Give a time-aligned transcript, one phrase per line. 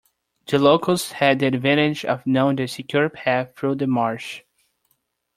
[0.47, 4.41] The locals had the advantage of knowing the secure path through the marsh.